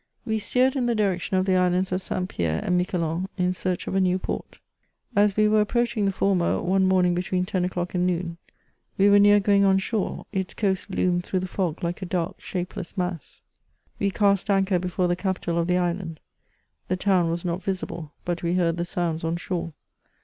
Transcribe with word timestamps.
We 0.25 0.39
steered 0.39 0.75
in 0.75 0.87
the 0.87 0.95
direction 0.95 1.37
of 1.37 1.45
the 1.45 1.55
Islands 1.55 1.91
of 1.91 2.01
St. 2.01 2.27
Pierre 2.27 2.59
and 2.65 2.75
Miquelon, 2.75 3.27
in 3.37 3.53
search 3.53 3.85
of 3.85 3.93
a 3.93 4.01
new 4.01 4.17
port. 4.17 4.57
As 5.15 5.37
we 5.37 5.47
were 5.47 5.61
approaching 5.61 6.05
the 6.05 6.11
former, 6.11 6.59
one 6.59 6.87
morning 6.87 7.13
between 7.13 7.45
ten 7.45 7.63
o'clock 7.63 7.93
and 7.93 8.07
noon, 8.07 8.39
we 8.97 9.11
were 9.11 9.19
near 9.19 9.39
going 9.39 9.63
on 9.63 9.77
shore; 9.77 10.25
its 10.31 10.55
coasts 10.55 10.89
loomed 10.89 11.23
through 11.23 11.41
the 11.41 11.47
fog 11.47 11.83
like 11.83 12.01
a 12.01 12.07
dark 12.07 12.41
shapeless 12.41 12.97
mass. 12.97 13.43
We 13.99 14.09
cast 14.09 14.49
anchor 14.49 14.79
before 14.79 15.07
the 15.07 15.15
capital 15.15 15.59
of 15.59 15.67
the 15.67 15.77
island; 15.77 16.19
the 16.87 16.97
town 16.97 17.29
was 17.29 17.45
not 17.45 17.61
visible, 17.61 18.11
but 18.25 18.41
we 18.41 18.55
heard 18.55 18.77
the 18.77 18.85
sounds 18.85 19.23
on 19.23 19.37
shore. 19.37 19.71